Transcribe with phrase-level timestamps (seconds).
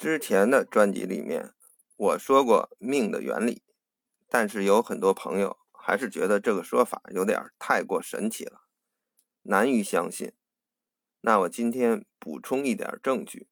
[0.00, 1.52] 之前的专辑里面
[1.94, 3.62] 我说过命的原理，
[4.30, 8.62] 但是有很多朋友还是觉得这个说法有点太过神奇了，
[9.42, 10.32] 难于相信。
[11.20, 13.50] 那我今天补充一点证据。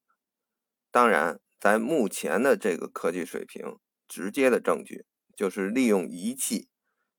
[0.90, 3.78] 当然，在目前的这个科技水平，
[4.08, 5.04] 直接的证据
[5.36, 6.70] 就是利用仪器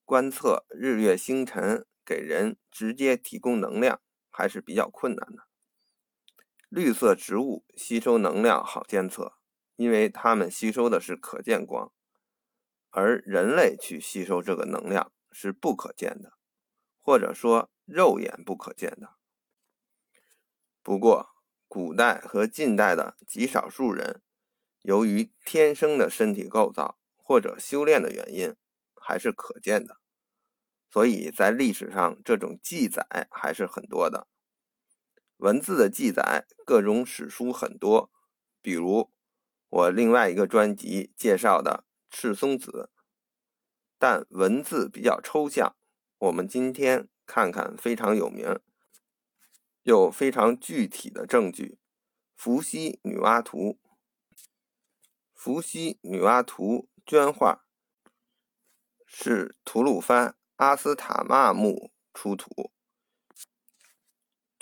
[0.06, 4.02] 观测日月星辰，给人直接提供能量，
[4.32, 5.49] 还是比较困难的。
[6.70, 9.34] 绿色植物吸收能量好监测，
[9.76, 11.92] 因为它们吸收的是可见光，
[12.92, 16.34] 而人类去吸收这个能量是不可见的，
[17.00, 19.16] 或者说肉眼不可见的。
[20.84, 21.30] 不过，
[21.68, 24.22] 古代和近代的极少数人，
[24.84, 28.56] 由于天生的身体构造或者修炼的原因，
[28.94, 29.98] 还是可见的，
[30.92, 34.28] 所以在历史上这种记载还是很多的。
[35.40, 38.12] 文字的记载，各种史书很多，
[38.62, 39.10] 比如
[39.70, 42.92] 我另外一个专辑介绍的《赤松子》，
[43.98, 45.78] 但文字比较抽象。
[46.18, 48.60] 我们今天看看非常有名
[49.84, 51.64] 又非常具体的证据
[52.36, 53.58] 《伏羲女娲图》。
[55.34, 57.64] 《伏羲女娲图》绢画
[59.06, 62.74] 是吐鲁番阿斯塔纳木出土。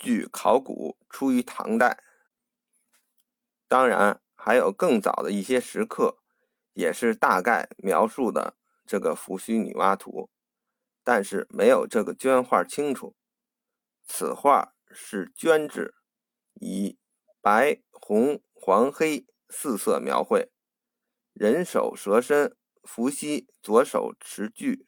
[0.08, 2.02] 据考古，出于唐代。
[3.66, 6.16] 当然，还有更早的一些石刻，
[6.72, 10.30] 也是大概描述的这个伏羲女娲图，
[11.04, 13.14] 但是没有这个绢画清楚。
[14.02, 15.94] 此画是绢制，
[16.54, 16.98] 以
[17.42, 20.50] 白、红、黄、黑四色描绘，
[21.34, 24.86] 人手蛇身，伏羲左手持锯，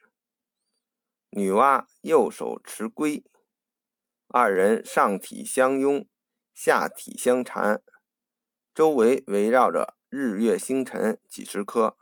[1.29, 3.23] 女娲右手持龟。
[4.33, 6.07] 二人上体相拥，
[6.55, 7.83] 下体相缠，
[8.73, 11.97] 周围围绕着日月星辰几十颗。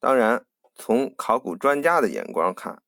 [0.00, 0.44] 当然，
[0.74, 2.82] 从考古专家的眼光看，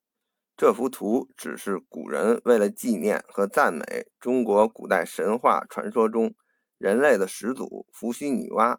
[0.56, 6.34] 这幅图只是古人为了纪念和赞美中国古代神话传说中
[6.78, 8.78] 人类的始祖伏羲女娲。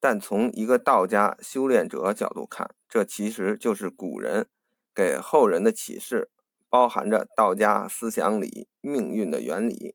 [0.00, 4.48] 但从一个道家修炼者角度看，这其实就是古人
[4.94, 6.30] 给后人的启示。
[6.74, 9.94] 包含着道家思想里命运的原理。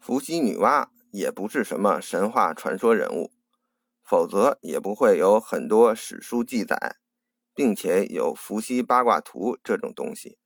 [0.00, 3.30] 伏羲女娲也不是什么神话传说人物，
[4.02, 6.96] 否则也不会有很多史书记载，
[7.54, 10.38] 并且有伏羲八卦图这种东西。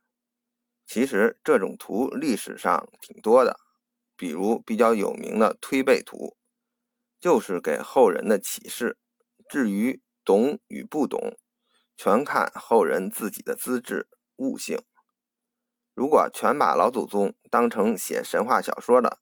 [0.85, 3.61] 其实这种图历史上挺多的，
[4.17, 6.37] 比如比较有名的推背图，
[7.21, 8.99] 就是给后人的启示。
[9.49, 11.37] 至于懂与不懂，
[11.97, 14.77] 全看后人自己的资质悟性。
[15.97, 19.19] 如果全把老祖宗当成写神话小说的，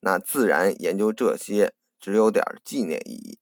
[0.00, 3.38] 那自然研究这些只有点纪念意义。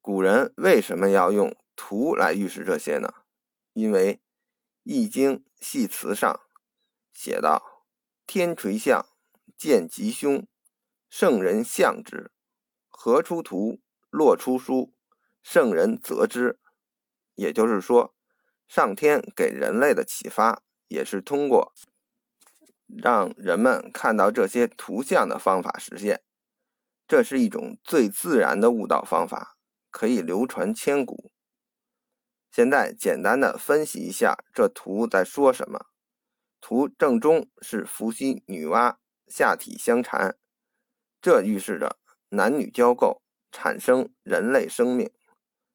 [0.00, 3.14] 古人为什么要用图来预示这些呢？
[3.72, 4.16] 因为
[4.82, 6.40] 《易经》系辞上
[7.12, 7.84] 写道
[8.26, 9.06] ：“天垂象，
[9.56, 10.44] 见吉凶，
[11.08, 12.32] 圣人象之；
[12.88, 13.80] 合出图，
[14.10, 14.92] 落出书，
[15.40, 16.58] 圣人则之。”
[17.36, 18.12] 也就是说，
[18.66, 20.64] 上天给人类的启发。
[20.90, 21.72] 也是通过
[22.88, 26.20] 让人们看到这些图像的方法实现，
[27.06, 29.56] 这是一种最自然的悟道方法，
[29.90, 31.30] 可以流传千古。
[32.50, 35.86] 现在简单的分析一下这图在说什么。
[36.60, 38.96] 图正中是伏羲女娲
[39.28, 40.36] 下体相缠，
[41.22, 42.00] 这预示着
[42.30, 43.20] 男女交媾，
[43.52, 45.08] 产生人类生命。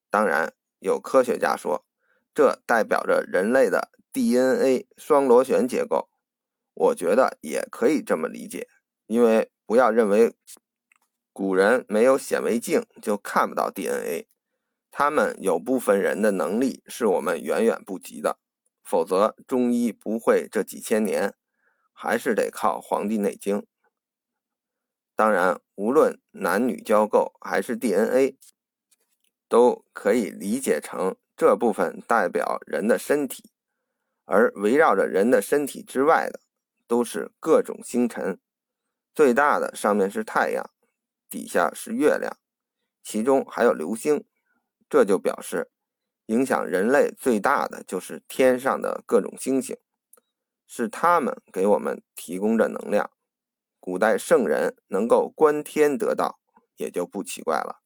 [0.09, 1.85] 当然，有科学家说，
[2.33, 3.93] 这代表着人类的。
[4.15, 6.07] DNA 双螺旋结构，
[6.73, 8.69] 我觉得也可以这么理解，
[9.07, 10.33] 因为不要认为
[11.33, 14.29] 古人没有显微镜就看不到 DNA，
[14.89, 18.39] 他们有部分人的能力是我们远远不及的，
[18.81, 21.33] 否则中医不会这几千年，
[21.91, 23.59] 还是得靠《黄帝内经》。
[25.13, 28.37] 当然，无论男女交媾还是 DNA，
[29.49, 33.51] 都可以理解成这部分代表人的身体。
[34.25, 36.41] 而围绕着人的身体之外的，
[36.87, 38.39] 都是各种星辰，
[39.13, 40.69] 最大的上面是太阳，
[41.29, 42.37] 底下是月亮，
[43.03, 44.25] 其中还有流星，
[44.89, 45.71] 这就表示
[46.25, 49.77] 影响人类最大的就是天上的各种星星，
[50.67, 53.11] 是他们给我们提供着能量。
[53.79, 56.39] 古代圣人能够观天得道，
[56.75, 57.83] 也就不奇怪了。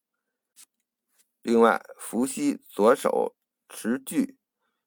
[1.42, 3.36] 另外，伏羲左手
[3.68, 4.39] 持锯。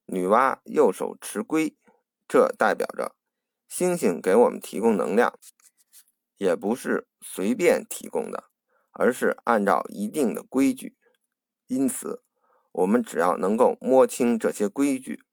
[0.06, 1.76] 女娲右手持龟，
[2.28, 3.14] 这代表着
[3.68, 5.38] 星星给我们提供能量，
[6.36, 8.44] 也不是随便提供的，
[8.90, 10.96] 而是按照一定的规矩。
[11.68, 12.22] 因此，
[12.72, 15.24] 我们只要能够摸清这些规矩，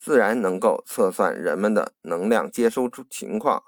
[0.00, 3.62] 自然能够测算人们的能量接收出情况，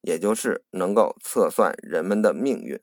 [0.00, 2.82] 也就是能够测算人们的命运。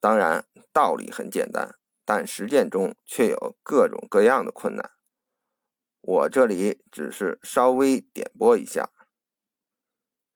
[0.00, 4.95] 当然，道理很简单，但实践中却有各种各样的困难。
[6.06, 8.90] 我这里只是稍微点拨一下，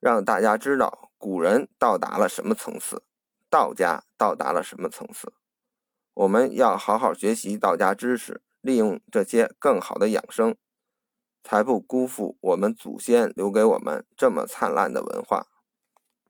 [0.00, 3.04] 让大家知道古人到达了什么层次，
[3.48, 5.32] 道家到达了什么层次。
[6.12, 10.56] 我们要好好学习道家知识，利用这些更好的养生，
[11.44, 15.46] 才不辜负我们祖先留给我们这么灿烂的文化。